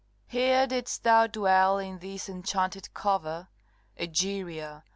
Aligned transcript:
CXVIII. 0.01 0.31
Here 0.41 0.65
didst 0.65 1.03
thou 1.03 1.27
dwell, 1.27 1.77
in 1.77 1.99
this 1.99 2.27
enchanted 2.27 2.91
cover, 2.95 3.49
Egeria! 3.99 4.83